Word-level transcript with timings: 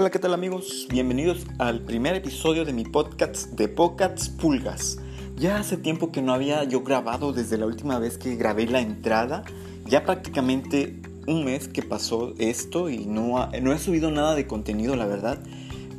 Hola, 0.00 0.10
¿qué 0.10 0.20
tal 0.20 0.32
amigos? 0.32 0.86
Bienvenidos 0.88 1.44
al 1.58 1.80
primer 1.80 2.14
episodio 2.14 2.64
de 2.64 2.72
mi 2.72 2.84
podcast 2.84 3.48
de 3.54 3.66
Pocats 3.66 4.28
Pulgas. 4.28 5.00
Ya 5.34 5.58
hace 5.58 5.76
tiempo 5.76 6.12
que 6.12 6.22
no 6.22 6.32
había 6.32 6.62
yo 6.62 6.82
grabado 6.82 7.32
desde 7.32 7.58
la 7.58 7.66
última 7.66 7.98
vez 7.98 8.16
que 8.16 8.36
grabé 8.36 8.68
la 8.68 8.80
entrada. 8.80 9.42
Ya 9.86 10.04
prácticamente 10.04 11.02
un 11.26 11.44
mes 11.44 11.66
que 11.66 11.82
pasó 11.82 12.32
esto 12.38 12.88
y 12.88 13.06
no, 13.06 13.50
no 13.60 13.72
he 13.72 13.78
subido 13.80 14.12
nada 14.12 14.36
de 14.36 14.46
contenido, 14.46 14.94
la 14.94 15.06
verdad. 15.06 15.40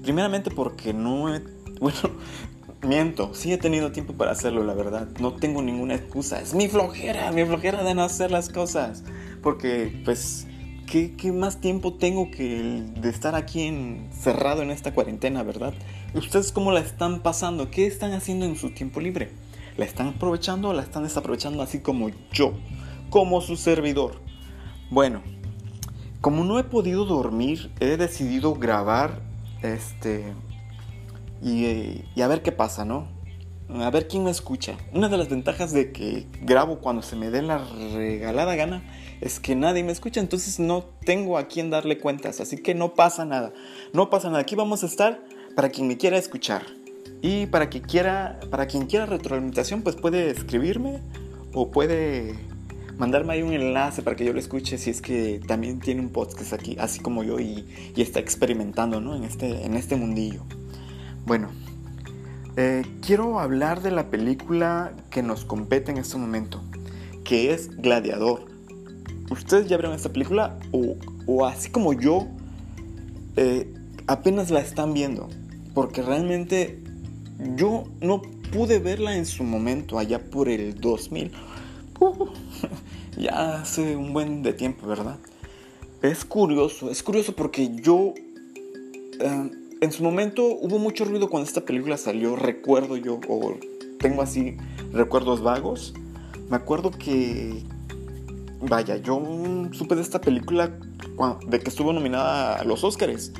Primeramente 0.01 0.49
porque 0.49 0.93
no 0.93 1.35
he... 1.35 1.41
Bueno, 1.81 1.99
miento, 2.81 3.33
sí 3.33 3.51
he 3.51 3.57
tenido 3.57 3.91
tiempo 3.91 4.13
para 4.13 4.31
hacerlo, 4.31 4.63
la 4.63 4.75
verdad. 4.75 5.09
No 5.19 5.33
tengo 5.33 5.61
ninguna 5.61 5.95
excusa. 5.95 6.39
Es 6.39 6.53
mi 6.53 6.69
flojera, 6.69 7.33
mi 7.33 7.43
flojera 7.43 7.83
de 7.83 7.95
no 7.95 8.03
hacer 8.03 8.31
las 8.31 8.47
cosas. 8.47 9.03
Porque, 9.43 10.01
pues, 10.05 10.47
¿qué, 10.89 11.31
más 11.31 11.61
tiempo 11.61 11.93
tengo 11.93 12.31
que 12.31 12.83
de 12.99 13.09
estar 13.09 13.35
aquí 13.35 13.61
encerrado 13.61 14.63
en 14.63 14.71
esta 14.71 14.93
cuarentena, 14.93 15.43
verdad? 15.43 15.73
¿Ustedes 16.15 16.51
cómo 16.51 16.71
la 16.71 16.79
están 16.79 17.19
pasando? 17.19 17.69
¿Qué 17.69 17.85
están 17.85 18.13
haciendo 18.13 18.45
en 18.45 18.55
su 18.55 18.71
tiempo 18.71 18.99
libre? 18.99 19.29
¿La 19.77 19.85
están 19.85 20.07
aprovechando 20.07 20.69
o 20.69 20.73
la 20.73 20.81
están 20.81 21.03
desaprovechando 21.03 21.61
así 21.61 21.79
como 21.79 22.09
yo, 22.31 22.53
como 23.11 23.39
su 23.41 23.55
servidor? 23.55 24.19
Bueno, 24.89 25.21
como 26.21 26.43
no 26.43 26.57
he 26.57 26.63
podido 26.63 27.05
dormir, 27.05 27.71
he 27.79 27.95
decidido 27.95 28.55
grabar 28.55 29.21
este 29.61 30.33
y, 31.43 32.03
y 32.15 32.21
a 32.21 32.27
ver 32.27 32.41
qué 32.41 32.51
pasa, 32.51 32.83
¿no? 32.83 33.07
A 33.69 33.91
ver 33.91 34.07
quién 34.07 34.23
me 34.23 34.31
escucha. 34.31 34.75
Una 34.91 35.07
de 35.09 35.17
las 35.17 35.29
ventajas 35.29 35.71
de 35.71 35.91
que 35.91 36.25
grabo 36.41 36.79
cuando 36.79 37.03
se 37.03 37.15
me 37.15 37.29
dé 37.29 37.43
la 37.43 37.59
regalada 37.93 38.55
gana 38.55 38.81
es 39.21 39.39
que 39.39 39.55
nadie 39.55 39.83
me 39.83 39.91
escucha, 39.91 40.19
entonces 40.19 40.59
no 40.59 40.85
tengo 41.05 41.37
a 41.37 41.47
quién 41.47 41.69
darle 41.69 41.97
cuentas, 41.97 42.39
así 42.39 42.57
que 42.57 42.75
no 42.75 42.93
pasa 42.93 43.25
nada, 43.25 43.53
no 43.93 44.09
pasa 44.09 44.29
nada, 44.29 44.41
aquí 44.41 44.55
vamos 44.55 44.83
a 44.83 44.85
estar 44.85 45.23
para 45.55 45.69
quien 45.69 45.87
me 45.87 45.97
quiera 45.97 46.17
escuchar. 46.17 46.65
Y 47.21 47.47
para, 47.47 47.69
que 47.69 47.81
quiera, 47.81 48.39
para 48.49 48.67
quien 48.67 48.85
quiera 48.85 49.05
retroalimentación, 49.05 49.81
pues 49.81 49.97
puede 49.97 50.29
escribirme 50.29 51.01
o 51.53 51.69
puede 51.69 52.35
mandarme 52.97 53.33
ahí 53.33 53.41
un 53.41 53.53
enlace 53.53 54.01
para 54.01 54.15
que 54.15 54.25
yo 54.25 54.33
lo 54.33 54.39
escuche 54.39 54.77
si 54.77 54.89
es 54.89 55.01
que 55.01 55.41
también 55.45 55.79
tiene 55.79 56.01
un 56.01 56.09
podcast 56.09 56.53
aquí, 56.53 56.77
así 56.79 56.99
como 56.99 57.23
yo, 57.23 57.39
y, 57.39 57.65
está 57.97 58.19
experimentando 58.19 59.01
¿no? 59.01 59.15
en, 59.15 59.23
este, 59.23 59.65
en 59.65 59.75
este 59.75 59.95
mundillo. 59.95 60.43
Bueno, 61.25 61.49
eh, 62.55 62.83
quiero 63.05 63.39
hablar 63.39 63.81
de 63.81 63.91
la 63.91 64.09
película 64.09 64.93
que 65.09 65.23
nos 65.23 65.45
compete 65.45 65.91
en 65.91 65.97
este 65.97 66.17
momento, 66.17 66.61
que 67.23 67.53
es 67.53 67.77
Gladiador. 67.77 68.45
¿Ustedes 69.29 69.67
ya 69.67 69.77
vieron 69.77 69.93
esta 69.93 70.09
película? 70.09 70.59
O, 71.27 71.45
así 71.45 71.69
como 71.69 71.93
yo, 71.93 72.27
eh, 73.35 73.71
apenas 74.07 74.49
la 74.49 74.59
están 74.59 74.93
viendo. 74.93 75.29
Porque 75.73 76.01
realmente 76.01 76.81
yo 77.55 77.85
no 78.01 78.21
pude 78.51 78.79
verla 78.79 79.15
en 79.15 79.25
su 79.25 79.43
momento, 79.43 79.99
allá 79.99 80.19
por 80.19 80.49
el 80.49 80.79
2000. 80.79 81.31
Uh, 81.99 82.27
ya 83.17 83.61
hace 83.61 83.95
un 83.95 84.13
buen 84.13 84.41
de 84.41 84.53
tiempo, 84.53 84.87
¿verdad? 84.87 85.17
Es 86.01 86.25
curioso, 86.25 86.89
es 86.89 87.03
curioso 87.03 87.35
porque 87.35 87.75
yo... 87.81 88.13
Eh, 89.19 89.51
en 89.81 89.93
su 89.93 90.03
momento 90.03 90.45
hubo 90.45 90.77
mucho 90.77 91.05
ruido 91.05 91.29
cuando 91.29 91.47
esta 91.47 91.61
película 91.61 91.95
salió, 91.95 92.35
recuerdo 92.35 92.97
yo, 92.97 93.19
o 93.29 93.55
tengo 93.99 94.21
así 94.21 94.57
recuerdos 94.91 95.41
vagos. 95.41 95.93
Me 96.49 96.57
acuerdo 96.57 96.91
que, 96.91 97.63
Vaya, 98.61 98.97
yo 98.97 99.21
supe 99.71 99.95
de 99.95 100.01
esta 100.01 100.19
película 100.19 100.77
de 101.47 101.59
que 101.59 101.69
estuvo 101.69 101.93
nominada 101.93 102.55
a 102.55 102.63
los 102.65 102.83
Oscars. 102.83 103.31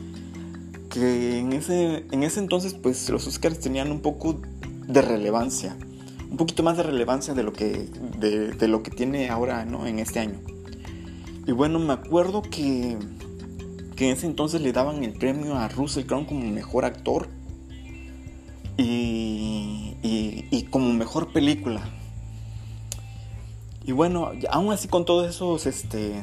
Que 0.89 1.39
en 1.39 1.53
ese, 1.53 2.05
en 2.11 2.23
ese 2.23 2.39
entonces, 2.39 2.73
pues 2.73 3.09
los 3.09 3.27
Oscars 3.27 3.59
tenían 3.59 3.91
un 3.91 3.99
poco 3.99 4.41
de 4.87 5.01
relevancia. 5.01 5.75
Un 6.31 6.37
poquito 6.37 6.63
más 6.63 6.77
de 6.77 6.83
relevancia 6.83 7.33
de 7.33 7.43
lo 7.43 7.51
que, 7.51 7.89
de, 8.17 8.67
lo 8.67 8.81
que 8.81 8.91
tiene 8.91 9.29
ahora, 9.29 9.65
¿no? 9.65 9.87
En 9.87 9.99
este 9.99 10.19
año. 10.19 10.39
Y 11.45 11.51
bueno, 11.51 11.79
me 11.79 11.93
acuerdo 11.93 12.41
que, 12.41 12.97
que 13.95 14.05
en 14.05 14.17
ese 14.17 14.25
entonces 14.25 14.61
le 14.61 14.71
daban 14.71 15.03
el 15.03 15.13
premio 15.13 15.55
a 15.57 15.67
Russell 15.67 16.05
Crowe 16.05 16.27
como 16.27 16.45
mejor 16.45 16.85
actor. 16.85 17.27
Y, 18.77 19.97
y, 20.01 20.45
y 20.49 20.63
como 20.69 20.93
mejor 20.93 21.33
película. 21.33 21.81
Y 23.85 23.91
bueno, 23.91 24.31
aún 24.49 24.71
así 24.71 24.87
con 24.87 25.05
todos 25.05 25.27
esos, 25.27 25.65
este, 25.65 26.13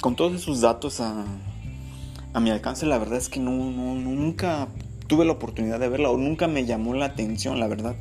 con 0.00 0.16
todos 0.16 0.34
esos 0.34 0.60
datos 0.60 1.00
a, 1.00 1.24
a 2.32 2.40
mi 2.40 2.50
alcance, 2.50 2.86
la 2.86 2.98
verdad 2.98 3.18
es 3.18 3.28
que 3.28 3.40
no, 3.40 3.52
nunca 3.52 4.68
tuve 5.06 5.24
la 5.24 5.32
oportunidad 5.32 5.78
de 5.78 5.88
verla 5.88 6.10
o 6.10 6.16
nunca 6.16 6.48
me 6.48 6.64
llamó 6.64 6.94
la 6.94 7.06
atención, 7.06 7.60
la 7.60 7.68
verdad. 7.68 7.94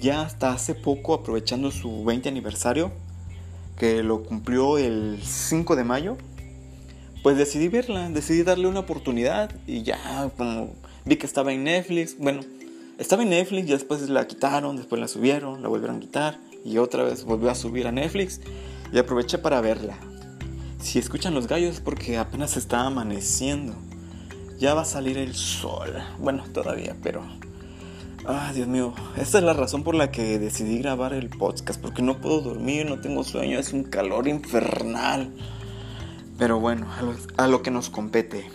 Ya 0.00 0.22
hasta 0.22 0.52
hace 0.52 0.74
poco, 0.74 1.14
aprovechando 1.14 1.70
su 1.70 2.04
20 2.04 2.28
aniversario, 2.28 2.92
que 3.76 4.02
lo 4.02 4.22
cumplió 4.22 4.78
el 4.78 5.20
5 5.22 5.76
de 5.76 5.84
mayo, 5.84 6.16
pues 7.22 7.36
decidí 7.36 7.68
verla, 7.68 8.08
decidí 8.10 8.42
darle 8.42 8.68
una 8.68 8.80
oportunidad 8.80 9.50
y 9.66 9.82
ya 9.82 10.30
como 10.36 10.74
vi 11.04 11.16
que 11.16 11.26
estaba 11.26 11.52
en 11.52 11.64
Netflix, 11.64 12.16
bueno, 12.18 12.40
estaba 12.98 13.22
en 13.22 13.30
Netflix, 13.30 13.68
y 13.68 13.72
después 13.72 14.08
la 14.08 14.26
quitaron, 14.26 14.76
después 14.76 15.00
la 15.00 15.08
subieron, 15.08 15.62
la 15.62 15.68
volvieron 15.68 15.96
a 15.96 16.00
quitar 16.00 16.38
y 16.64 16.78
otra 16.78 17.04
vez 17.04 17.24
volvió 17.24 17.50
a 17.50 17.54
subir 17.54 17.86
a 17.86 17.92
Netflix 17.92 18.40
y 18.92 18.98
aproveché 18.98 19.38
para 19.38 19.60
verla. 19.60 19.98
Si 20.80 20.98
escuchan 20.98 21.34
los 21.34 21.46
gallos 21.46 21.74
es 21.74 21.80
porque 21.80 22.16
apenas 22.16 22.56
está 22.56 22.86
amaneciendo. 22.86 23.74
Ya 24.58 24.74
va 24.74 24.82
a 24.82 24.86
salir 24.86 25.18
el 25.18 25.34
sol. 25.34 25.92
Bueno, 26.18 26.44
todavía, 26.52 26.96
pero... 27.02 27.22
Ah, 28.26 28.52
Dios 28.54 28.68
mío. 28.68 28.94
Esta 29.16 29.38
es 29.38 29.44
la 29.44 29.52
razón 29.52 29.82
por 29.82 29.94
la 29.94 30.10
que 30.10 30.38
decidí 30.38 30.78
grabar 30.78 31.12
el 31.12 31.28
podcast. 31.28 31.80
Porque 31.80 32.02
no 32.02 32.20
puedo 32.20 32.40
dormir, 32.40 32.86
no 32.86 33.00
tengo 33.00 33.24
sueño, 33.24 33.58
es 33.58 33.72
un 33.72 33.84
calor 33.84 34.28
infernal. 34.28 35.34
Pero 36.38 36.60
bueno, 36.60 36.86
a 36.92 37.02
lo, 37.02 37.14
a 37.36 37.46
lo 37.46 37.62
que 37.62 37.70
nos 37.70 37.90
compete. 37.90 38.48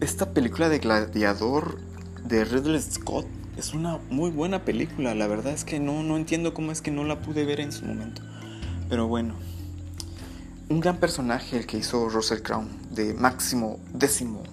Esta 0.00 0.32
película 0.32 0.68
de 0.68 0.78
Gladiador 0.78 1.78
de 2.24 2.44
Ridley 2.44 2.80
Scott 2.80 3.26
es 3.58 3.74
una 3.74 3.98
muy 4.08 4.30
buena 4.30 4.64
película. 4.64 5.14
La 5.14 5.26
verdad 5.26 5.52
es 5.52 5.64
que 5.64 5.80
no, 5.80 6.02
no 6.02 6.16
entiendo 6.16 6.54
cómo 6.54 6.70
es 6.70 6.80
que 6.80 6.92
no 6.92 7.04
la 7.04 7.20
pude 7.20 7.44
ver 7.44 7.60
en 7.60 7.72
su 7.72 7.84
momento. 7.84 8.22
Pero 8.88 9.08
bueno, 9.08 9.34
un 10.68 10.80
gran 10.80 10.98
personaje 10.98 11.58
el 11.58 11.66
que 11.66 11.78
hizo 11.78 12.08
Russell 12.08 12.40
Crown 12.40 12.68
de 12.90 13.14
máximo 13.14 13.80
décimo 13.92 14.44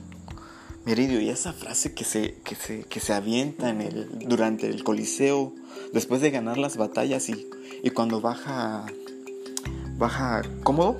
meridio 0.86 1.22
y 1.22 1.30
esa 1.30 1.54
frase 1.54 1.94
que 1.94 2.04
se, 2.04 2.36
que 2.44 2.56
se, 2.56 2.84
que 2.84 3.00
se 3.00 3.14
avienta 3.14 3.70
en 3.70 3.82
el, 3.82 4.20
durante 4.28 4.68
el 4.68 4.84
coliseo 4.84 5.54
después 5.94 6.22
de 6.22 6.32
ganar 6.32 6.58
las 6.58 6.78
batallas 6.78 7.30
y, 7.30 7.48
y 7.84 7.90
cuando 7.90 8.22
baja 8.22 8.86
baja 9.98 10.44
cómodo 10.64 11.00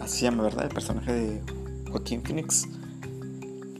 así 0.00 0.22
llama 0.22 0.44
verdad 0.44 0.66
el 0.66 0.74
personaje 0.74 1.12
de 1.12 1.42
Joaquín 1.90 2.22
Phoenix 2.22 2.68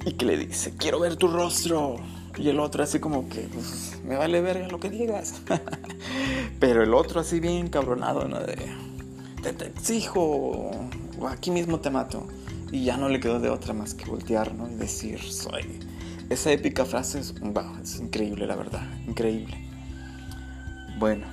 y 0.04 0.12
que 0.14 0.24
le 0.24 0.36
dice 0.36 0.74
quiero 0.76 0.98
ver 0.98 1.14
tu 1.14 1.28
rostro 1.28 2.00
y 2.38 2.48
el 2.48 2.60
otro 2.60 2.84
así 2.84 3.00
como 3.00 3.28
que, 3.28 3.40
pues, 3.52 3.98
me 4.04 4.16
vale 4.16 4.40
verga 4.40 4.68
lo 4.68 4.78
que 4.78 4.90
digas. 4.90 5.34
Pero 6.60 6.82
el 6.82 6.94
otro 6.94 7.20
así 7.20 7.40
bien 7.40 7.68
cabronado, 7.68 8.28
¿no? 8.28 8.38
De, 8.40 8.56
te, 9.42 9.66
exijo, 9.66 10.70
o 11.18 11.28
aquí 11.28 11.50
mismo 11.50 11.80
te 11.80 11.90
mato. 11.90 12.26
Y 12.70 12.84
ya 12.84 12.96
no 12.96 13.08
le 13.08 13.18
quedó 13.18 13.40
de 13.40 13.48
otra 13.48 13.74
más 13.74 13.94
que 13.94 14.04
voltear, 14.04 14.54
¿no? 14.54 14.70
Y 14.70 14.74
decir, 14.74 15.20
soy. 15.20 15.80
Esa 16.30 16.52
épica 16.52 16.84
frase 16.84 17.18
es, 17.18 17.34
wow, 17.40 17.78
es 17.82 17.98
increíble, 17.98 18.46
la 18.46 18.54
verdad. 18.54 18.86
Increíble. 19.06 19.56
Bueno. 20.98 21.26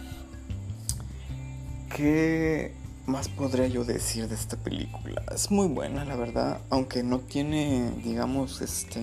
¿Qué 1.95 2.73
más 3.05 3.29
podría 3.29 3.67
yo 3.67 3.83
decir 3.83 4.27
de 4.27 4.35
esta 4.35 4.57
película? 4.57 5.23
Es 5.33 5.51
muy 5.51 5.67
buena, 5.67 6.03
la 6.03 6.15
verdad. 6.15 6.61
Aunque 6.69 7.03
no 7.03 7.19
tiene, 7.19 7.91
digamos, 8.03 8.61
este 8.61 9.01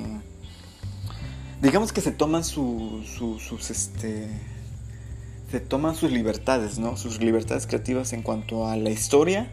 digamos 1.62 1.92
que 1.92 2.00
se 2.00 2.10
toman 2.10 2.42
sus, 2.42 3.08
este, 3.70 4.28
se 5.50 5.60
toman 5.60 5.94
sus 5.94 6.10
libertades, 6.10 6.78
¿no? 6.78 6.96
Sus 6.96 7.20
libertades 7.20 7.68
creativas 7.68 8.12
en 8.12 8.22
cuanto 8.22 8.66
a 8.66 8.76
la 8.76 8.90
historia, 8.90 9.48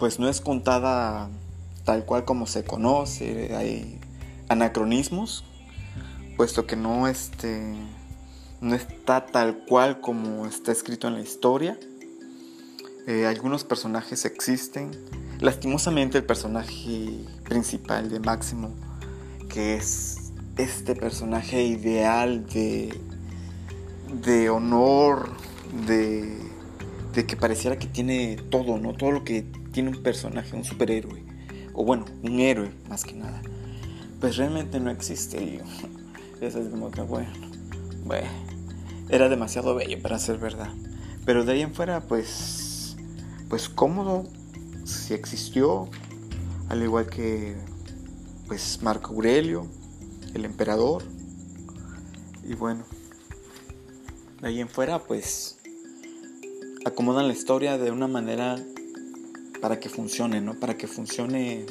pues 0.00 0.18
no 0.18 0.28
es 0.28 0.40
contada 0.40 1.30
tal 1.84 2.04
cual 2.04 2.24
como 2.24 2.46
se 2.46 2.64
conoce, 2.64 3.54
hay 3.54 4.00
anacronismos, 4.48 5.44
puesto 6.36 6.66
que 6.66 6.74
no, 6.74 7.06
este, 7.06 7.74
no 8.60 8.74
está 8.74 9.24
tal 9.24 9.64
cual 9.68 10.00
como 10.00 10.46
está 10.46 10.72
escrito 10.72 11.06
en 11.06 11.14
la 11.14 11.20
historia. 11.20 11.78
Eh, 13.06 13.24
algunos 13.24 13.64
personajes 13.64 14.24
existen. 14.24 14.90
Lastimosamente 15.38 16.18
el 16.18 16.24
personaje 16.24 17.24
principal 17.44 18.10
de 18.10 18.18
Máximo, 18.18 18.74
que 19.48 19.76
es 19.76 20.17
este 20.58 20.96
personaje 20.96 21.62
ideal 21.62 22.46
de, 22.48 22.92
de 24.22 24.50
honor, 24.50 25.30
de, 25.86 26.36
de 27.14 27.26
que 27.26 27.36
pareciera 27.36 27.78
que 27.78 27.86
tiene 27.86 28.36
todo, 28.50 28.78
¿no? 28.78 28.92
Todo 28.92 29.12
lo 29.12 29.24
que 29.24 29.46
tiene 29.72 29.90
un 29.90 30.02
personaje, 30.02 30.56
un 30.56 30.64
superhéroe, 30.64 31.22
o 31.72 31.84
bueno, 31.84 32.04
un 32.22 32.40
héroe 32.40 32.72
más 32.88 33.04
que 33.04 33.14
nada. 33.14 33.40
pues 34.20 34.36
realmente 34.36 34.80
no 34.80 34.90
existe. 34.90 35.40
Y 35.42 35.60
eso 36.44 36.60
es 36.60 36.68
como 36.68 36.90
que, 36.90 37.02
bueno, 37.02 37.30
bueno, 38.04 38.28
era 39.08 39.28
demasiado 39.28 39.76
bello 39.76 40.02
para 40.02 40.18
ser 40.18 40.38
verdad. 40.38 40.72
Pero 41.24 41.44
de 41.44 41.52
ahí 41.52 41.62
en 41.62 41.74
fuera, 41.74 42.00
pues, 42.00 42.96
pues 43.48 43.68
cómodo, 43.68 44.26
si 44.84 45.14
existió, 45.14 45.88
al 46.68 46.82
igual 46.82 47.06
que, 47.06 47.54
pues, 48.48 48.82
Marco 48.82 49.12
Aurelio, 49.12 49.68
el 50.38 50.44
emperador. 50.44 51.02
Y 52.44 52.54
bueno, 52.54 52.84
de 54.40 54.48
ahí 54.48 54.60
en 54.60 54.68
fuera, 54.68 55.04
pues, 55.04 55.58
acomodan 56.84 57.28
la 57.28 57.34
historia 57.34 57.76
de 57.76 57.90
una 57.90 58.08
manera 58.08 58.56
para 59.60 59.80
que 59.80 59.88
funcione, 59.88 60.40
¿no? 60.40 60.54
Para 60.54 60.76
que 60.76 60.86
funcione 60.86 61.66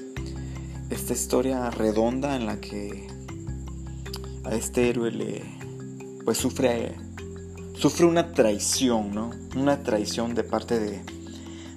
esta 0.89 1.13
historia 1.13 1.69
redonda 1.69 2.35
en 2.35 2.45
la 2.45 2.59
que 2.59 3.07
a 4.43 4.55
este 4.55 4.89
héroe 4.89 5.11
le 5.11 5.43
pues 6.23 6.37
sufre 6.37 6.95
sufre 7.73 8.05
una 8.05 8.31
traición, 8.33 9.13
¿no? 9.13 9.31
Una 9.55 9.83
traición 9.83 10.35
de 10.35 10.43
parte 10.43 10.79
de 10.79 11.01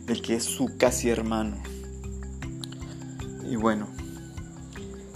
del 0.07 0.23
que 0.23 0.35
es 0.35 0.45
su 0.45 0.77
casi 0.77 1.09
hermano. 1.09 1.57
Y 3.49 3.57
bueno, 3.57 3.89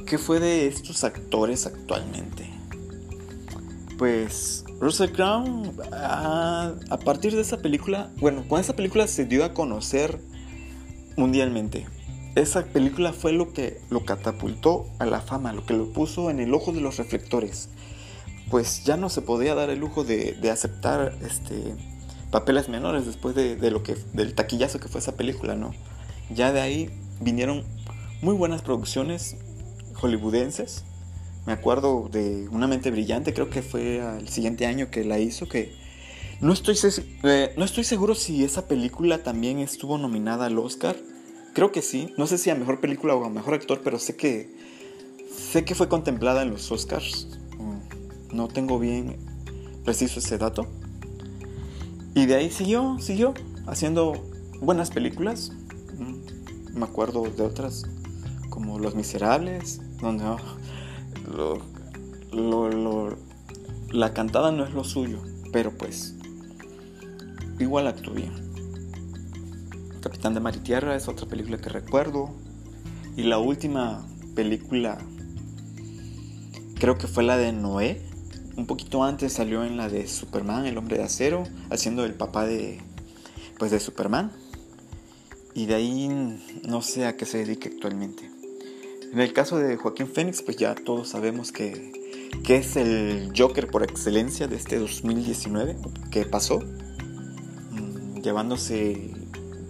¿qué 0.06 0.18
fue 0.18 0.40
de 0.40 0.66
estos 0.66 1.04
actores 1.04 1.66
actualmente? 1.66 2.48
Pues 3.98 4.64
Russell 4.80 5.10
Crowe 5.10 5.72
a, 5.92 6.74
a 6.90 6.98
partir 6.98 7.34
de 7.34 7.40
esa 7.40 7.58
película, 7.58 8.10
bueno, 8.16 8.46
con 8.48 8.60
esa 8.60 8.74
película 8.74 9.06
se 9.06 9.24
dio 9.24 9.44
a 9.44 9.54
conocer 9.54 10.20
mundialmente. 11.16 11.86
Esa 12.34 12.64
película 12.64 13.12
fue 13.12 13.32
lo 13.32 13.52
que 13.52 13.80
lo 13.90 14.04
catapultó 14.04 14.86
a 14.98 15.06
la 15.06 15.20
fama, 15.20 15.52
lo 15.52 15.64
que 15.64 15.74
lo 15.74 15.92
puso 15.92 16.30
en 16.30 16.40
el 16.40 16.52
ojo 16.52 16.72
de 16.72 16.80
los 16.80 16.96
reflectores. 16.96 17.68
Pues 18.50 18.84
ya 18.84 18.96
no 18.96 19.08
se 19.08 19.22
podía 19.22 19.54
dar 19.54 19.70
el 19.70 19.78
lujo 19.78 20.02
de, 20.02 20.36
aceptar 20.50 21.16
este, 21.24 21.76
papeles 22.32 22.68
menores 22.68 23.06
después 23.06 23.36
de, 23.36 23.70
lo 23.70 23.84
que, 23.84 23.96
del 24.12 24.34
taquillazo 24.34 24.80
que 24.80 24.88
fue 24.88 25.00
esa 25.00 25.12
película, 25.12 25.54
¿no? 25.54 25.72
Ya 26.30 26.52
de 26.52 26.60
ahí 26.60 26.90
vinieron 27.20 27.62
muy 28.20 28.34
buenas 28.34 28.62
producciones 28.62 29.36
hollywoodenses. 29.94 30.84
Me 31.46 31.52
acuerdo 31.52 32.08
de 32.10 32.48
Una 32.50 32.66
mente 32.66 32.90
brillante, 32.90 33.34
creo 33.34 33.50
que 33.50 33.62
fue 33.62 33.98
el 33.98 34.28
siguiente 34.28 34.66
año 34.66 34.90
que 34.90 35.04
la 35.04 35.18
hizo, 35.18 35.46
que 35.48 35.74
no 36.40 36.52
estoy, 36.52 36.76
eh, 37.22 37.54
no 37.56 37.64
estoy 37.64 37.84
seguro 37.84 38.14
si 38.14 38.44
esa 38.44 38.66
película 38.66 39.22
también 39.22 39.58
estuvo 39.58 39.98
nominada 39.98 40.46
al 40.46 40.58
Oscar. 40.58 40.96
Creo 41.54 41.70
que 41.70 41.82
sí. 41.82 42.12
No 42.16 42.26
sé 42.26 42.38
si 42.38 42.50
a 42.50 42.54
mejor 42.54 42.80
película 42.80 43.14
o 43.14 43.24
a 43.24 43.30
mejor 43.30 43.54
actor, 43.54 43.80
pero 43.84 43.98
sé 43.98 44.16
que 44.16 44.54
sé 45.34 45.64
que 45.64 45.74
fue 45.74 45.88
contemplada 45.88 46.42
en 46.42 46.50
los 46.50 46.70
Oscars. 46.70 47.28
Mm, 47.58 48.36
no 48.36 48.48
tengo 48.48 48.78
bien 48.78 49.16
preciso 49.84 50.18
ese 50.18 50.38
dato. 50.38 50.66
Y 52.14 52.26
de 52.26 52.34
ahí 52.34 52.50
siguió, 52.50 52.98
siguió 53.00 53.34
haciendo 53.66 54.24
buenas 54.60 54.90
películas. 54.90 55.52
Mm, 55.98 56.78
me 56.78 56.84
acuerdo 56.84 57.22
de 57.22 57.42
otras 57.42 57.84
como 58.50 58.78
Los 58.78 58.94
Miserables, 58.94 59.80
donde 60.00 60.24
oh, 60.26 60.38
la 63.90 64.12
cantada 64.12 64.50
no 64.52 64.64
es 64.64 64.74
lo 64.74 64.84
suyo, 64.84 65.20
pero 65.52 65.76
pues 65.76 66.14
igual 67.58 67.86
actuó 67.86 68.14
bien. 68.14 68.32
Capitán 70.00 70.34
de 70.34 70.40
Mar 70.40 70.54
y 70.56 70.58
Tierra 70.58 70.96
es 70.96 71.08
otra 71.08 71.26
película 71.26 71.56
que 71.56 71.70
recuerdo. 71.70 72.30
Y 73.16 73.22
la 73.22 73.38
última 73.38 74.06
película 74.34 74.98
creo 76.78 76.98
que 76.98 77.06
fue 77.06 77.22
la 77.22 77.38
de 77.38 77.52
Noé. 77.52 78.02
Un 78.56 78.66
poquito 78.66 79.02
antes 79.02 79.32
salió 79.32 79.64
en 79.64 79.76
la 79.76 79.88
de 79.88 80.06
Superman, 80.06 80.66
el 80.66 80.76
hombre 80.76 80.98
de 80.98 81.04
acero, 81.04 81.44
haciendo 81.70 82.04
el 82.04 82.14
papá 82.14 82.44
de 82.44 82.80
pues 83.58 83.70
de 83.70 83.80
Superman. 83.80 84.30
Y 85.54 85.66
de 85.66 85.74
ahí 85.74 86.38
no 86.66 86.82
sé 86.82 87.06
a 87.06 87.16
qué 87.16 87.24
se 87.24 87.38
dedica 87.38 87.68
actualmente. 87.68 88.33
En 89.14 89.20
el 89.20 89.32
caso 89.32 89.58
de 89.58 89.76
Joaquín 89.76 90.08
Phoenix, 90.08 90.42
pues 90.42 90.56
ya 90.56 90.74
todos 90.74 91.10
sabemos 91.10 91.52
que, 91.52 91.92
que 92.42 92.56
es 92.56 92.74
el 92.74 93.30
Joker 93.36 93.68
por 93.68 93.84
excelencia 93.84 94.48
de 94.48 94.56
este 94.56 94.76
2019 94.76 95.76
que 96.10 96.24
pasó 96.24 96.58
llevándose, 98.20 99.12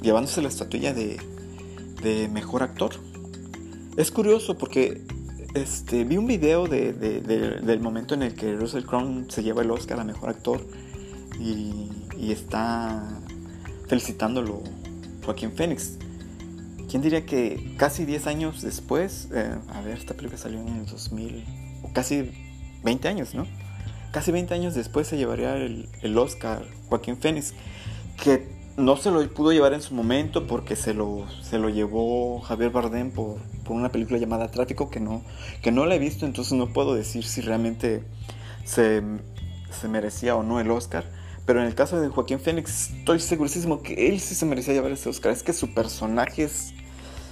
llevándose 0.01 0.41
la 0.41 0.49
estatuilla 0.49 0.95
de, 0.95 1.21
de 2.03 2.27
mejor 2.29 2.63
actor. 2.63 2.93
Es 3.99 4.11
curioso 4.11 4.57
porque 4.57 5.03
este, 5.53 6.05
vi 6.05 6.17
un 6.17 6.27
video 6.27 6.67
de, 6.67 6.95
del 6.95 7.81
momento 7.81 8.15
en 8.15 8.23
el 8.23 8.35
que 8.35 8.57
Russell 8.57 8.85
Crowe 8.85 9.27
se 9.29 9.43
lleva 9.43 9.61
el 9.61 9.71
Oscar 9.71 10.01
a 10.01 10.05
mejor 10.05 10.31
actor 10.31 10.67
y, 11.39 11.91
y 12.17 12.33
está 12.33 13.21
felicitándolo 13.89 14.63
Joaquín 15.23 15.53
Phoenix. 15.53 15.99
¿Quién 16.95 17.03
diría 17.03 17.27
que 17.27 17.75
casi 17.77 18.05
10 18.05 18.29
años 18.29 18.63
después, 18.63 19.29
eh, 19.35 19.53
a 19.73 19.81
ver, 19.81 19.99
esta 19.99 20.15
película 20.15 20.41
salió 20.41 20.61
en 20.61 20.69
el 20.69 20.87
2000, 20.87 21.45
o 21.83 21.93
casi 21.93 22.31
20 22.85 23.09
años, 23.09 23.35
¿no? 23.35 23.49
Casi 24.13 24.31
20 24.31 24.55
años 24.55 24.77
después 24.77 25.09
se 25.09 25.17
llevaría 25.17 25.57
el, 25.57 25.89
el 26.03 26.17
Oscar 26.17 26.65
Joaquín 26.89 27.17
Phoenix 27.17 27.53
que 28.23 28.47
no 28.77 28.97
se 28.97 29.11
lo 29.11 29.29
pudo 29.35 29.51
llevar 29.51 29.73
en 29.73 29.83
su 29.83 29.93
momento 29.93 30.47
porque 30.47 30.77
se 30.77 30.95
lo, 30.95 31.27
se 31.43 31.59
lo 31.59 31.69
llevó 31.69 32.39
Javier 32.43 32.71
Bardem 32.71 33.11
por, 33.11 33.39
por, 33.65 33.75
una 33.75 33.91
película 33.91 34.21
llamada 34.21 34.53
Tráfico 34.53 34.89
que 34.89 35.01
no, 35.01 35.25
que 35.63 35.73
no 35.73 35.87
la 35.87 35.97
he 35.97 35.99
visto, 35.99 36.27
entonces 36.27 36.53
no 36.53 36.73
puedo 36.73 36.95
decir 36.95 37.25
si 37.25 37.41
realmente 37.41 38.05
se, 38.65 39.03
se 39.73 39.89
merecía 39.89 40.37
o 40.37 40.45
no 40.45 40.61
el 40.61 40.71
Oscar. 40.71 41.05
Pero 41.45 41.61
en 41.61 41.67
el 41.67 41.75
caso 41.75 42.01
de 42.01 42.09
Joaquín 42.09 42.39
Phoenix 42.39 42.91
estoy 42.91 43.19
segurísimo 43.19 43.83
que 43.83 44.07
él 44.09 44.21
sí 44.21 44.37
se 44.37 44.47
merecía 44.47 44.75
llevar 44.75 44.93
ese 44.93 45.09
Oscar. 45.09 45.33
Es 45.33 45.43
que 45.43 45.53
su 45.53 45.75
personaje 45.75 46.45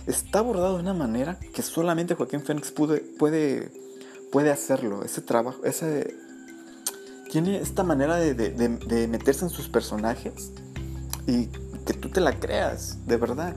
está 0.07 0.41
abordado 0.41 0.77
de 0.77 0.83
una 0.83 0.95
manera 0.95 1.39
que 1.55 1.63
solamente 1.63 2.15
Joaquín 2.15 2.43
Phoenix 2.43 2.71
puede, 2.71 3.01
puede, 3.01 3.71
puede 4.31 4.51
hacerlo. 4.51 5.05
Ese 5.05 5.21
trabajo, 5.21 5.65
ese, 5.65 6.17
tiene 7.31 7.59
esta 7.61 7.83
manera 7.83 8.17
de, 8.17 8.35
de, 8.35 9.09
meterse 9.09 9.45
en 9.47 9.51
sus 9.51 9.69
personajes 9.69 10.53
y 11.27 11.47
que 11.87 11.95
tú 11.95 12.11
te 12.11 12.21
la 12.21 12.39
creas, 12.39 12.99
de 13.07 13.17
verdad. 13.17 13.57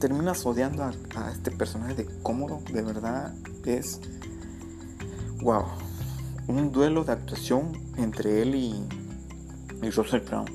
Terminas 0.00 0.44
odiando 0.46 0.82
a, 0.82 0.92
este 1.30 1.50
personaje 1.50 1.94
de 1.94 2.06
cómodo, 2.22 2.60
de 2.72 2.82
verdad 2.82 3.34
es. 3.64 4.00
¡Wow! 5.42 5.64
Un 6.46 6.72
duelo 6.72 7.04
de 7.04 7.12
actuación 7.12 7.72
entre 7.96 8.42
él 8.42 8.54
y, 8.54 8.86
y 9.82 9.90
Russell 9.90 10.20
Crowe, 10.20 10.46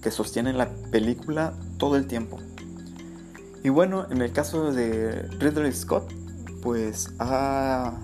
que 0.00 0.10
sostiene 0.10 0.52
la 0.52 0.70
película 0.90 1.54
todo 1.76 1.96
el 1.96 2.06
tiempo. 2.06 2.38
Y 3.62 3.68
bueno, 3.68 4.06
en 4.10 4.22
el 4.22 4.32
caso 4.32 4.72
de 4.72 5.22
Ridley 5.38 5.72
Scott, 5.72 6.12
pues 6.62 7.10
ha, 7.18 7.98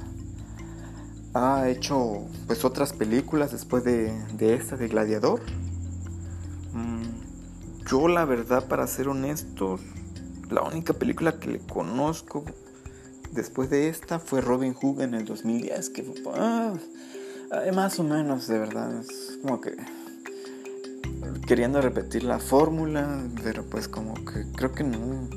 ha 1.35 1.69
hecho 1.69 2.27
pues 2.47 2.65
otras 2.65 2.93
películas 2.93 3.53
después 3.53 3.85
de, 3.85 4.13
de 4.35 4.55
esta 4.55 4.77
de 4.77 4.89
Gladiador. 4.89 5.41
Yo 7.89 8.09
la 8.09 8.25
verdad, 8.25 8.67
para 8.67 8.85
ser 8.89 9.07
honesto, 9.07 9.79
la 10.51 10.63
única 10.63 10.93
película 10.93 11.39
que 11.39 11.49
le 11.49 11.61
conozco 11.61 12.45
después 13.31 13.71
de 13.71 13.89
esta 13.89 14.19
fue 14.19 14.41
Robin 14.41 14.75
Hood 14.75 15.03
en 15.03 15.15
el 15.15 15.25
2010, 15.25 15.91
que 15.91 16.05
ah, 16.35 16.75
más 17.73 18.01
o 18.01 18.03
menos, 18.03 18.49
de 18.49 18.59
verdad, 18.59 19.05
como 19.41 19.61
que 19.61 19.77
queriendo 21.47 21.81
repetir 21.81 22.25
la 22.25 22.41
fórmula, 22.41 23.23
pero 23.45 23.65
pues 23.65 23.87
como 23.87 24.15
que 24.15 24.51
creo 24.57 24.73
que 24.73 24.83
no, 24.83 25.29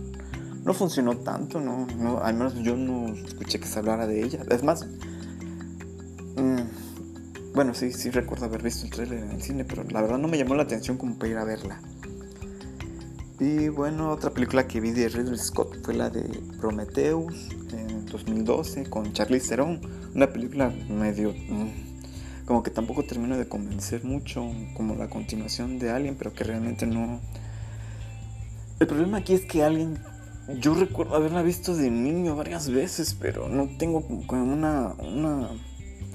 no 0.63 0.74
funcionó 0.74 1.18
tanto, 1.18 1.60
no, 1.60 1.88
no, 1.98 2.20
al 2.20 2.36
menos 2.36 2.56
yo 2.56 2.75
no 2.75 3.13
escuché 3.13 3.60
que 3.60 3.68
se 3.68 3.80
hablara 3.80 4.08
de 4.08 4.24
ella. 4.24 4.44
Es 4.50 4.63
más, 4.63 4.86
mm, 6.36 7.54
bueno, 7.54 7.74
sí, 7.74 7.92
sí 7.92 8.10
recuerdo 8.10 8.46
haber 8.46 8.62
visto 8.62 8.86
el 8.86 8.92
trailer 8.92 9.24
en 9.24 9.32
el 9.32 9.42
cine, 9.42 9.66
pero 9.66 9.84
la 9.84 10.01
verdad 10.01 10.18
no 10.18 10.28
me 10.28 10.38
llamó 10.38 10.56
la 10.56 10.63
atención 10.63 10.98
como 10.98 11.16
para 11.18 11.32
ir 11.32 11.38
a 11.38 11.44
verla. 11.44 11.80
Y 13.39 13.70
bueno, 13.70 14.12
otra 14.12 14.32
película 14.32 14.68
que 14.68 14.82
vi 14.82 14.92
de 14.92 15.08
Ridley 15.08 15.38
Scott 15.38 15.78
fue 15.84 15.94
la 15.94 16.10
de 16.10 16.24
Prometheus 16.60 17.48
en 17.72 18.06
2012 18.06 18.89
con 18.89 19.13
Charlize 19.13 19.48
Theron. 19.50 19.80
Una 20.13 20.32
película 20.32 20.74
medio... 20.89 21.34
Mm, 21.34 21.89
como 22.46 22.63
que 22.63 22.72
tampoco 22.72 23.04
termino 23.04 23.38
de 23.38 23.48
convencer 23.48 24.04
mucho, 24.04 24.51
como 24.74 24.96
la 24.96 25.08
continuación 25.08 25.78
de 25.78 25.92
Alien, 25.92 26.16
pero 26.16 26.34
que 26.34 26.44
realmente 26.44 26.86
no... 26.86 27.22
El 28.80 28.88
problema 28.88 29.20
aquí 29.20 29.36
es 29.36 29.46
que 29.46 29.63
Alien... 29.63 30.00
Yo 30.58 30.74
recuerdo 30.74 31.15
haberla 31.15 31.44
visto 31.44 31.75
de 31.75 31.91
niño 31.91 32.36
varias 32.36 32.70
veces, 32.70 33.15
pero 33.20 33.48
no 33.50 33.70
tengo 33.77 34.00
una, 34.29 34.96
una, 35.00 35.50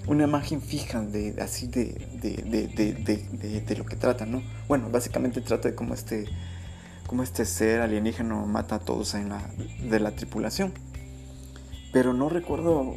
una 0.09 0.25
imagen 0.25 0.61
fija 0.61 1.03
de 1.03 1.41
así 1.41 1.69
de, 1.69 1.95
de, 2.21 2.67
de, 2.69 3.61
de, 3.61 3.76
lo 3.76 3.85
que 3.85 3.97
trata, 3.97 4.26
¿no? 4.26 4.43
Bueno, 4.67 4.91
básicamente 4.91 5.41
trata 5.41 5.69
de 5.69 5.75
como 5.75 5.95
este 5.95 6.26
como 7.07 7.23
este 7.23 7.45
ser 7.45 7.81
alienígena 7.81 8.35
mata 8.47 8.76
a 8.76 8.79
todos 8.79 9.14
en 9.14 9.29
la, 9.29 9.50
de 9.88 10.00
la 10.00 10.17
tripulación. 10.17 10.73
Pero 11.93 12.12
no 12.12 12.29
recuerdo 12.29 12.95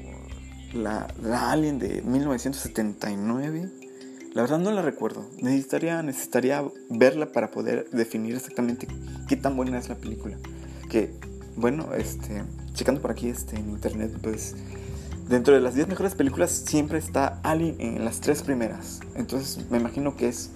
la, 0.74 1.08
la 1.22 1.52
Alien 1.52 1.78
de 1.78 2.02
1979. 2.02 3.70
La 4.34 4.42
verdad 4.42 4.60
no 4.60 4.72
la 4.72 4.82
recuerdo. 4.82 5.30
Necesitaría, 5.42 6.02
necesitaría 6.02 6.64
verla 6.90 7.32
para 7.32 7.52
poder 7.52 7.90
definir 7.92 8.36
exactamente 8.36 8.88
qué 9.28 9.36
tan 9.36 9.56
buena 9.56 9.78
es 9.78 9.90
la 9.90 9.96
película. 9.96 10.38
Que, 10.90 11.14
bueno, 11.58 11.94
este, 11.96 12.44
checando 12.74 13.02
por 13.02 13.12
aquí 13.12 13.28
este, 13.28 13.58
en 13.58 13.70
internet, 13.70 14.12
pues 14.22 14.56
dentro 15.28 15.54
de 15.54 15.62
las 15.62 15.76
10 15.76 15.88
mejores 15.88 16.16
películas 16.16 16.52
siempre 16.52 17.00
está 17.00 17.40
Alien 17.44 17.76
en 17.80 18.06
las 18.06 18.22
tres 18.22 18.44
primeras. 18.44 19.02
Entonces 19.16 19.70
me 19.70 19.78
imagino 19.78 20.16
que 20.16 20.30
es 20.30 20.52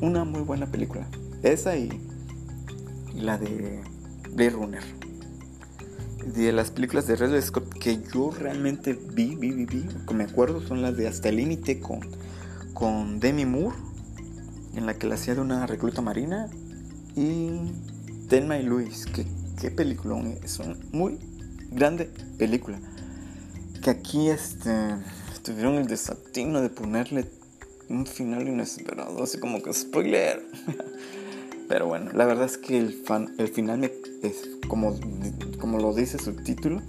una 0.00 0.24
muy 0.24 0.40
buena 0.40 0.66
película. 0.66 1.06
Esa 1.42 1.76
y, 1.76 1.88
la 3.14 3.38
de 3.38 3.80
Blade 4.32 4.50
Runner. 4.50 4.82
De 6.34 6.52
las 6.52 6.70
películas 6.70 7.06
de 7.06 7.16
Ridley 7.16 7.40
Scott 7.40 7.72
que 7.74 8.02
yo 8.12 8.30
realmente 8.30 8.94
vi, 8.94 9.36
vi, 9.36 9.52
vi, 9.52 9.64
vi, 9.64 9.86
que 10.08 10.14
me 10.14 10.24
acuerdo, 10.24 10.60
son 10.60 10.82
las 10.82 10.96
de 10.96 11.06
Hasta 11.06 11.28
el 11.28 11.36
Límite 11.36 11.78
con, 11.78 12.00
con 12.74 13.20
Demi 13.20 13.46
Moore, 13.46 13.76
en 14.74 14.86
la 14.86 14.94
que 14.94 15.06
la 15.06 15.14
hacía 15.14 15.36
de 15.36 15.40
una 15.40 15.66
recluta 15.66 16.02
marina, 16.02 16.48
y 17.14 17.50
Telma 18.28 18.58
y 18.58 18.64
Luis, 18.64 19.06
que 19.06 19.24
qué 19.60 19.70
película, 19.70 20.16
es 20.42 20.58
una 20.58 20.76
muy 20.92 21.18
grande 21.70 22.10
película. 22.38 22.78
Que 23.82 23.90
aquí 23.90 24.28
este, 24.28 24.96
tuvieron 25.42 25.76
el 25.76 25.86
desatino 25.86 26.60
de 26.60 26.70
ponerle 26.70 27.26
un 27.88 28.06
final 28.06 28.48
inesperado, 28.48 29.22
así 29.22 29.38
como 29.38 29.62
que 29.62 29.72
spoiler. 29.72 30.44
Pero 31.68 31.86
bueno, 31.86 32.12
la 32.12 32.26
verdad 32.26 32.46
es 32.46 32.58
que 32.58 32.78
el, 32.78 32.92
fan, 32.92 33.34
el 33.38 33.48
final 33.48 33.78
me, 33.78 33.90
es 34.22 34.48
como, 34.68 34.98
como 35.58 35.78
lo 35.78 35.94
dice 35.94 36.18
su 36.18 36.32
título, 36.34 36.80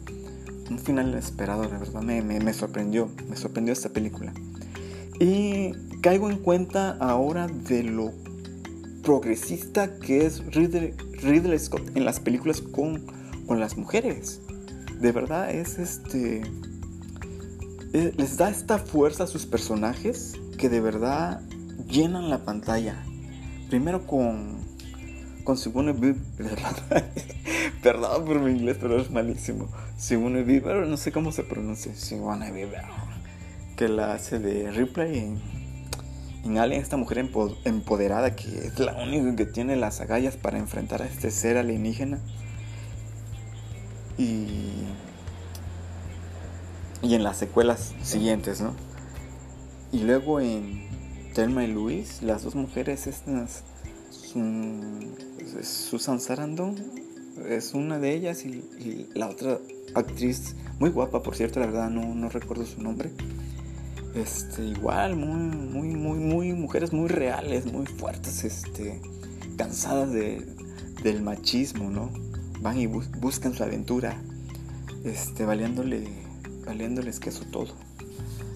un 0.70 0.80
final 0.80 1.10
inesperado, 1.10 1.64
la 1.64 1.80
verdad 1.80 2.02
me, 2.02 2.22
me, 2.22 2.54
sorprendió, 2.54 3.10
me 3.28 3.36
sorprendió 3.38 3.74
esta 3.74 3.90
película. 3.90 4.34
Y 5.20 5.72
caigo 6.02 6.30
en 6.30 6.38
cuenta 6.38 6.92
ahora 7.00 7.48
de 7.48 7.84
lo 7.84 8.12
progresista 9.08 10.00
que 10.00 10.26
es 10.26 10.44
Ridley, 10.48 11.60
Scott 11.60 11.96
en 11.96 12.04
las 12.04 12.20
películas 12.20 12.60
con, 12.60 13.06
con 13.48 13.58
las 13.58 13.78
mujeres. 13.78 14.42
De 15.00 15.14
verdad 15.14 15.50
es 15.50 15.80
este... 15.80 16.42
Eh, 17.94 18.12
les 18.18 18.36
da 18.36 18.50
esta 18.50 18.80
fuerza 18.80 19.24
a 19.24 19.28
sus 19.28 19.46
personajes 19.46 20.34
que 20.58 20.68
de 20.68 20.82
verdad 20.82 21.40
llenan 21.88 22.30
la 22.30 22.44
pantalla. 22.44 23.02
Primero 23.70 24.06
con 24.06 24.58
con 25.46 25.58
Simone 25.58 25.94
Vive. 25.94 26.20
Perdón 27.82 28.26
por 28.26 28.42
mi 28.42 28.52
inglés, 28.52 28.76
pero 28.78 29.00
es 29.00 29.10
malísimo. 29.10 29.70
Simone 29.98 30.44
Vive, 30.44 30.86
no 30.86 30.98
sé 30.98 31.14
cómo 31.14 31.32
se 31.32 31.44
pronuncia. 31.44 31.96
Simone 31.96 32.52
Vive. 32.52 32.82
Que 33.78 33.88
la 33.88 34.12
hace 34.12 34.40
de 34.40 34.70
Ripley 34.70 35.20
en, 35.20 35.57
en 36.48 36.58
Alien, 36.58 36.82
esta 36.82 36.98
mujer 36.98 37.30
empoderada 37.64 38.36
que 38.36 38.48
es 38.68 38.80
la 38.80 38.96
única 38.96 39.36
que 39.36 39.46
tiene 39.46 39.76
las 39.76 40.02
agallas 40.02 40.38
para 40.38 40.58
enfrentar 40.58 41.02
a 41.02 41.06
este 41.06 41.32
ser 41.32 41.58
alienígena. 41.58 42.20
Y. 44.18 44.48
Y 47.04 47.14
en 47.14 47.24
las 47.24 47.38
secuelas 47.38 47.94
siguientes, 48.02 48.60
¿no? 48.60 48.74
Y 49.92 50.00
luego 50.00 50.40
en 50.40 50.88
Thelma 51.34 51.64
y 51.64 51.68
Luis, 51.68 52.24
las 52.24 52.44
dos 52.44 52.56
mujeres 52.56 53.06
estas 53.06 53.64
Susan 55.62 56.20
Sarandon 56.20 56.76
es 57.48 57.74
una 57.74 58.00
de 58.00 58.14
ellas 58.14 58.46
y, 58.46 59.08
la 59.14 59.30
otra 59.30 59.60
actriz 59.94 60.56
muy 60.80 60.90
guapa 60.90 61.24
por 61.24 61.36
cierto 61.36 61.60
la 61.60 61.68
verdad 61.68 61.90
no, 61.90 62.14
no 62.14 62.30
recuerdo 62.30 62.66
su 62.66 62.82
nombre 62.82 63.12
este 64.22 64.66
igual 64.66 65.16
muy 65.16 65.56
muy 65.56 65.96
muy 65.96 66.20
muy 66.20 66.54
mujeres 66.54 66.94
muy 66.94 67.08
reales 67.08 67.66
muy 67.66 67.86
fuertes 67.86 68.44
este 68.44 69.02
cansadas 69.58 70.12
de, 70.12 70.46
del 71.04 71.22
machismo 71.22 71.90
no 71.90 72.12
van 72.62 72.80
y 72.80 72.88
buscan 72.88 73.54
su 73.54 73.64
aventura 73.64 74.22
este 75.04 75.46
valiéndole 75.46 76.08
valiéndoles 76.66 77.20
queso 77.20 77.46
todo 77.46 77.76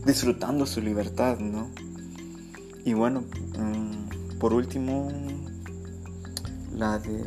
disfrutando 0.06 0.65
su 0.65 0.82
libertad 0.82 1.39
no 1.39 1.70
y 2.84 2.94
bueno 2.94 3.22
mm, 3.22 4.38
por 4.39 4.53
último 4.53 5.12
la 6.75 6.98
de 7.00 7.24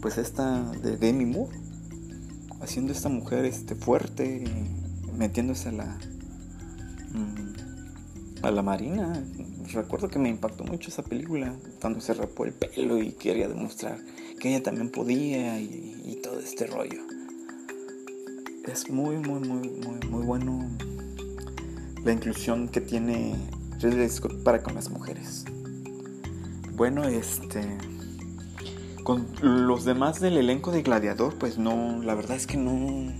pues 0.00 0.18
esta 0.18 0.70
de 0.72 0.96
Demi 0.96 1.26
Moore 1.26 1.56
haciendo 2.60 2.92
esta 2.92 3.08
mujer 3.08 3.44
este 3.44 3.74
fuerte 3.74 4.44
metiéndose 5.16 5.68
a 5.68 5.72
la 5.72 5.98
a 8.42 8.50
la 8.50 8.62
marina. 8.62 9.22
Recuerdo 9.72 10.08
que 10.08 10.18
me 10.18 10.28
impactó 10.28 10.64
mucho 10.64 10.90
esa 10.90 11.02
película 11.02 11.54
cuando 11.80 12.00
se 12.00 12.14
rapó 12.14 12.44
el 12.44 12.52
pelo 12.52 13.02
y 13.02 13.12
quería 13.12 13.48
demostrar 13.48 13.98
que 14.38 14.50
ella 14.50 14.62
también 14.62 14.90
podía 14.90 15.60
y, 15.60 16.20
todo 16.22 16.40
este 16.40 16.66
rollo. 16.66 17.02
Es 18.66 18.90
muy 18.90 19.16
muy 19.16 19.40
muy 19.40 19.68
muy 19.68 20.08
muy 20.08 20.24
bueno 20.24 20.68
la 22.04 22.12
inclusión 22.12 22.68
que 22.68 22.80
tiene 22.80 23.36
Ridley 23.80 24.08
Scott 24.08 24.42
para 24.42 24.62
con 24.62 24.74
las 24.74 24.90
mujeres. 24.90 25.44
Bueno 26.74 27.04
este 27.04 27.78
con 29.06 29.28
los 29.40 29.84
demás 29.84 30.18
del 30.18 30.36
elenco 30.36 30.72
de 30.72 30.82
Gladiador, 30.82 31.38
pues 31.38 31.58
no, 31.58 32.02
la 32.02 32.16
verdad 32.16 32.36
es 32.36 32.48
que 32.48 32.56
no, 32.56 33.12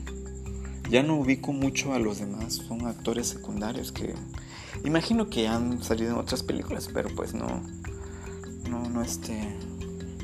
ya 0.91 1.03
no 1.03 1.17
ubico 1.17 1.53
mucho 1.53 1.93
a 1.93 1.99
los 1.99 2.19
demás, 2.19 2.55
son 2.55 2.87
actores 2.87 3.29
secundarios 3.29 3.93
que 3.93 4.15
imagino 4.85 5.29
que 5.29 5.49
han 5.49 5.83
salido 5.83 6.13
en 6.13 6.19
otras 6.19 6.43
películas, 6.43 6.89
pero 6.93 7.09
pues 7.15 7.35
no, 7.35 7.63
no, 8.69 8.89
no 8.89 9.03
este, 9.03 9.57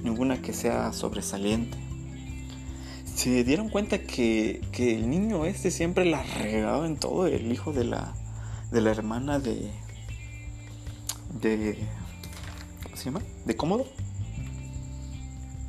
ninguna 0.02 0.40
que 0.40 0.52
sea 0.52 0.92
sobresaliente. 0.92 1.78
Se 3.14 3.44
dieron 3.44 3.68
cuenta 3.68 3.98
que, 3.98 4.60
que 4.72 4.96
el 4.96 5.10
niño 5.10 5.44
este 5.44 5.70
siempre 5.70 6.04
la 6.04 6.22
regaba 6.22 6.86
en 6.86 6.96
todo, 6.96 7.26
el 7.26 7.52
hijo 7.52 7.72
de 7.72 7.84
la, 7.84 8.14
de 8.70 8.80
la 8.80 8.90
hermana 8.90 9.38
de, 9.38 9.70
de, 11.40 11.76
¿cómo 12.84 12.96
se 12.96 13.04
llama? 13.06 13.22
De 13.44 13.56
Cómodo. 13.56 13.86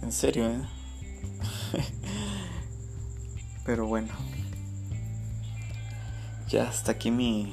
En 0.01 0.12
serio, 0.12 0.50
¿eh? 0.50 0.62
Pero 3.65 3.88
bueno. 3.88 4.32
Ya 6.53 6.69
hasta 6.69 6.91
aquí 6.91 7.10
mi, 7.10 7.51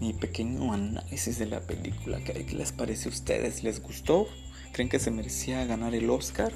mi 0.00 0.12
pequeño 0.12 0.70
análisis 0.70 1.38
de 1.38 1.46
la 1.46 1.60
película. 1.60 2.20
¿Qué 2.22 2.44
les 2.54 2.72
parece 2.72 3.08
a 3.08 3.12
ustedes? 3.12 3.62
¿Les 3.62 3.80
gustó? 3.82 4.28
¿Creen 4.72 4.90
que 4.90 4.98
se 4.98 5.10
merecía 5.10 5.64
ganar 5.64 5.94
el 5.94 6.10
Oscar? 6.10 6.52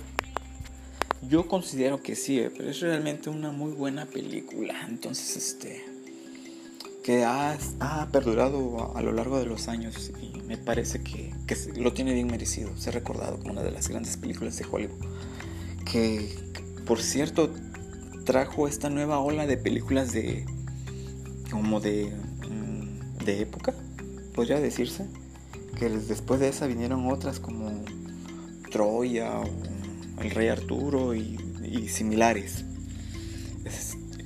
Yo 1.23 1.49
considero 1.49 2.03
que 2.03 2.15
sí, 2.15 2.45
pero 2.55 2.69
es 2.69 2.81
realmente 2.81 3.31
una 3.31 3.53
muy 3.53 3.73
buena 3.73 4.05
película. 4.05 4.87
Entonces, 4.87 5.35
este 5.35 5.83
que 7.03 7.25
ha, 7.25 7.57
perdurado 8.13 8.95
a, 8.95 9.01
lo 9.01 9.13
largo 9.13 9.39
de 9.39 9.47
los 9.47 9.69
años 9.69 10.13
y 10.21 10.43
me 10.43 10.59
parece 10.59 11.03
que, 11.03 11.33
lo 11.75 11.95
tiene 11.95 12.13
bien 12.13 12.27
merecido. 12.27 12.77
Se 12.77 12.91
ha 12.91 12.93
recordado 12.93 13.39
como 13.39 13.53
una 13.53 13.63
de 13.63 13.71
las 13.71 13.89
grandes 13.89 14.19
películas 14.19 14.59
de 14.59 14.67
Hollywood. 14.71 15.03
Que, 15.91 16.37
por 16.85 17.01
cierto, 17.01 17.51
trajo 18.27 18.69
esta 18.69 18.91
nueva 18.91 19.21
ola 19.21 19.47
de 19.47 19.57
películas 19.57 20.13
de. 20.13 20.45
Como 21.53 21.81
de. 21.81 22.11
Mm, 22.49 23.25
de 23.25 23.43
época, 23.43 23.75
podría 24.35 24.59
decirse. 24.59 25.07
Que 25.79 25.89
después 25.89 26.41
de 26.41 26.49
esa 26.49 26.67
vinieron 26.67 27.07
otras 27.11 27.41
como 27.41 27.85
Troya 28.71 29.41
o 29.41 29.45
El 30.21 30.31
Rey 30.31 30.49
Arturo 30.49 31.15
y, 31.15 31.39
similares. 31.89 32.65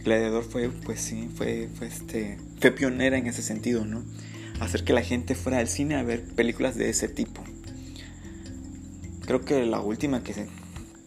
Gladiador 0.03 0.45
fue, 0.45 0.69
pues 0.69 1.01
sí, 1.01 1.29
fue, 1.35 1.69
fue, 1.75 1.89
este, 1.89 2.39
fue 2.61 2.71
pionera 2.71 3.19
en 3.19 3.27
ese 3.27 3.43
sentido, 3.43 3.85
¿no? 3.85 4.05
Hacer 4.61 4.85
que 4.85 4.93
la 4.93 5.03
gente 5.03 5.35
fuera 5.35 5.59
al 5.59 5.69
cine 5.69 5.97
a 5.97 6.03
ver 6.03 6.23
películas 6.23 6.77
de 6.77 6.89
ese 6.91 7.09
tipo. 7.09 7.43
Creo 9.25 9.41
que 9.41 9.67
la 9.67 9.81
última 9.81 10.23
que 10.23 10.33
se, 10.33 10.47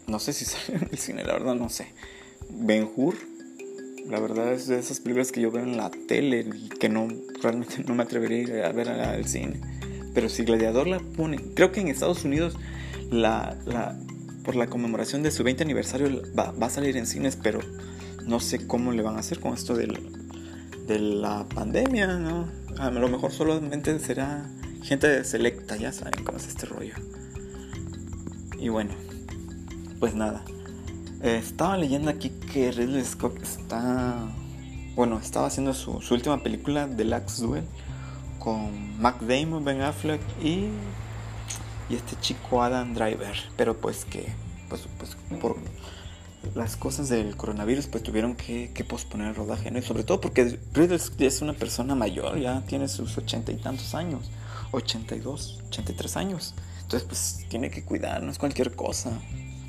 no 0.08 0.20
sé 0.20 0.34
si 0.34 0.46
salió 0.46 0.82
en 0.82 0.90
el 0.92 0.98
cine, 0.98 1.24
la 1.24 1.34
verdad 1.34 1.56
no 1.56 1.70
sé. 1.70 1.88
Ben 2.50 2.90
Hur, 2.96 3.16
la 4.10 4.20
verdad 4.20 4.52
es 4.54 4.68
de 4.68 4.80
esas 4.80 5.00
películas 5.00 5.32
que 5.32 5.42
yo 5.42 5.52
veo 5.52 5.64
en 5.64 5.78
la 5.78 5.92
tele 5.92 6.46
y 6.54 6.70
que 6.70 6.90
no 6.90 7.08
realmente 7.42 7.84
no 7.88 7.96
me 7.96 8.04
atrevería 8.04 8.68
a 8.68 8.72
ver 8.72 8.90
al 8.90 9.26
cine. 9.26 9.62
Pero 10.14 10.30
si 10.30 10.44
Gladiador 10.44 10.88
la 10.88 11.00
pone, 11.00 11.38
creo 11.54 11.72
que 11.72 11.82
en 11.82 11.88
Estados 11.88 12.26
Unidos 12.26 12.58
la, 13.12 13.58
la 13.66 13.98
por 14.44 14.56
la 14.56 14.68
conmemoración 14.68 15.22
de 15.22 15.32
su 15.32 15.44
20 15.44 15.64
aniversario 15.64 16.24
va, 16.38 16.52
va 16.52 16.68
a 16.68 16.70
salir 16.72 16.98
en 16.98 17.06
cines, 17.06 17.36
pero 17.36 17.60
no 18.26 18.40
sé 18.40 18.66
cómo 18.66 18.92
le 18.92 19.04
van 19.04 19.16
a 19.16 19.20
hacer 19.20 19.40
con 19.40 19.54
esto 19.54 19.76
de 19.76 19.88
la 21.00 21.46
pandemia, 21.54 22.18
¿no? 22.18 22.48
A 22.80 22.90
lo 22.90 23.10
mejor 23.10 23.32
solamente 23.32 23.98
será 24.00 24.50
gente 24.82 25.24
selecta, 25.24 25.76
ya 25.76 25.92
saben 25.92 26.24
cómo 26.24 26.38
es 26.38 26.48
este 26.48 26.66
rollo. 26.66 26.96
Y 28.58 28.70
bueno, 28.70 28.92
pues 30.00 30.16
nada. 30.16 30.44
Estaba 31.22 31.78
leyendo 31.78 32.10
aquí 32.10 32.30
que 32.30 32.72
Ridley 32.72 33.04
Scott 33.04 33.42
está 33.42 34.28
bueno, 35.00 35.18
estaba 35.18 35.48
haciendo 35.48 35.74
su, 35.74 36.02
su 36.02 36.14
última 36.14 36.44
película, 36.44 36.90
The 36.94 37.06
Last 37.06 37.40
Duel, 37.40 37.64
con 38.38 39.00
Mac 39.02 39.22
Damon, 39.22 39.64
Ben 39.64 39.82
Affleck 39.82 40.20
y, 40.44 40.68
y 41.90 41.96
este 41.96 42.18
chico 42.20 42.62
Adam 42.62 42.94
Driver. 42.94 43.34
Pero 43.56 43.78
pues 43.78 44.04
que, 44.04 44.28
pues, 44.68 44.90
pues 44.98 45.16
por 45.40 45.56
las 46.54 46.76
cosas 46.76 47.08
del 47.08 47.38
coronavirus, 47.38 47.88
pues 47.88 48.04
tuvieron 48.04 48.36
que, 48.36 48.72
que 48.74 48.84
posponer 48.84 49.30
el 49.30 49.36
rodaje, 49.36 49.72
¿no? 49.72 49.80
Y 49.80 49.84
sobre 49.84 50.04
todo 50.04 50.20
porque 50.20 50.60
Ridley 50.74 51.00
es 51.20 51.42
una 51.42 51.54
persona 51.54 51.96
mayor, 51.96 52.38
ya 52.38 52.62
tiene 52.66 52.90
sus 52.90 53.18
ochenta 53.18 53.54
y 53.54 53.56
tantos 53.56 53.96
años, 53.96 54.30
82, 54.72 55.62
83 55.70 56.18
años. 56.18 56.56
Entonces, 56.82 57.08
pues 57.08 57.46
tiene 57.50 57.70
que 57.70 57.86
cuidar, 57.86 58.22
no 58.22 58.32
es 58.32 58.38
cualquier 58.38 58.76
cosa. 58.76 59.12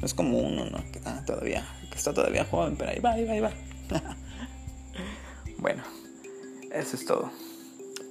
No 0.00 0.06
es 0.06 0.14
como 0.14 0.38
uno, 0.38 0.64
¿no? 0.64 0.78
Que 0.90 0.98
está 0.98 1.24
todavía, 1.24 1.66
que 1.90 1.96
está 1.96 2.12
todavía 2.12 2.44
joven, 2.44 2.76
pero 2.76 2.90
ahí 2.90 3.00
va, 3.00 3.12
ahí 3.12 3.24
va, 3.24 3.32
ahí 3.32 3.40
va. 3.40 3.52
bueno, 5.58 5.82
eso 6.72 6.96
es 6.96 7.04
todo 7.04 7.30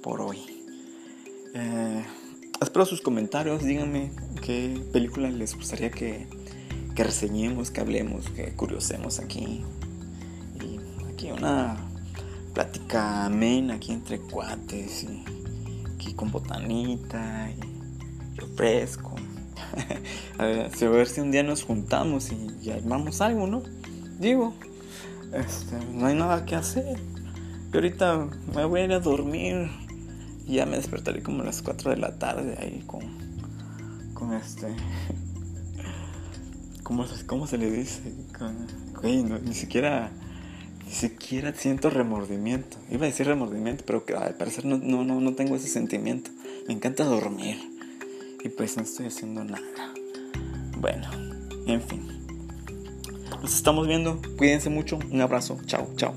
por 0.02 0.20
hoy. 0.20 0.38
Eh, 1.54 2.04
espero 2.60 2.86
sus 2.86 3.00
comentarios, 3.00 3.64
díganme 3.64 4.12
qué 4.42 4.80
película 4.92 5.30
les 5.30 5.54
gustaría 5.56 5.90
que, 5.90 6.26
que 6.94 7.04
reseñemos, 7.04 7.70
que 7.70 7.80
hablemos, 7.80 8.28
que 8.30 8.54
curiosemos 8.54 9.18
aquí. 9.18 9.64
Y 10.60 10.78
aquí 11.12 11.32
una 11.32 11.76
plática 12.54 13.24
amena 13.26 13.74
aquí 13.74 13.92
entre 13.92 14.20
cuates 14.20 15.04
y 15.04 15.24
aquí 15.94 16.14
con 16.14 16.30
botanita 16.30 17.50
y 17.50 18.38
refresco. 18.38 19.09
a, 20.38 20.44
ver, 20.44 20.70
a 20.70 20.88
ver 20.88 21.08
si 21.08 21.20
un 21.20 21.30
día 21.30 21.42
nos 21.42 21.62
juntamos 21.62 22.30
y, 22.32 22.70
armamos 22.70 23.20
algo, 23.20 23.46
¿no? 23.46 23.62
Digo, 24.18 24.54
este, 25.32 25.76
no 25.92 26.06
hay 26.06 26.14
nada 26.14 26.44
que 26.44 26.56
hacer. 26.56 26.98
Y 27.72 27.76
ahorita 27.76 28.28
me 28.54 28.64
voy 28.64 28.80
a 28.80 28.84
ir 28.84 28.92
a 28.92 29.00
dormir. 29.00 29.70
Y 30.46 30.54
ya 30.54 30.66
me 30.66 30.76
despertaré 30.76 31.22
como 31.22 31.42
a 31.42 31.46
las 31.46 31.62
4 31.62 31.90
de 31.90 31.96
la 31.96 32.18
tarde 32.18 32.56
ahí 32.60 32.82
con, 32.86 33.02
con 34.14 34.34
este... 34.34 34.68
¿Cómo, 36.82 37.06
cómo 37.26 37.46
se 37.46 37.58
le 37.58 37.70
dice? 37.70 38.00
ni 39.02 39.54
siquiera... 39.54 40.10
Ni 40.84 40.96
siquiera 40.96 41.54
siento 41.54 41.88
remordimiento. 41.88 42.76
Iba 42.90 43.04
a 43.04 43.06
decir 43.06 43.24
remordimiento, 43.24 43.84
pero 43.86 44.04
que 44.04 44.16
al 44.16 44.34
parecer 44.34 44.64
no, 44.64 44.76
no, 44.76 45.04
no, 45.04 45.20
no 45.20 45.34
tengo 45.34 45.54
ese 45.54 45.68
sentimiento. 45.68 46.32
Me 46.66 46.74
encanta 46.74 47.04
dormir. 47.04 47.69
Y 48.42 48.48
pues 48.48 48.76
no 48.76 48.82
estoy 48.82 49.06
haciendo 49.06 49.44
nada. 49.44 49.62
Bueno, 50.78 51.08
en 51.66 51.82
fin. 51.82 52.06
Nos 53.42 53.54
estamos 53.54 53.86
viendo. 53.86 54.20
Cuídense 54.36 54.70
mucho. 54.70 54.98
Un 55.10 55.20
abrazo. 55.20 55.58
Chao, 55.66 55.88
chao. 55.96 56.14